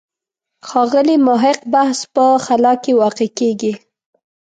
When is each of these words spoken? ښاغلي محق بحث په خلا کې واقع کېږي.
ښاغلي 0.67 1.15
محق 1.27 1.59
بحث 1.73 1.99
په 2.13 2.25
خلا 2.45 2.73
کې 2.83 2.91
واقع 3.01 3.27
کېږي. 3.39 3.73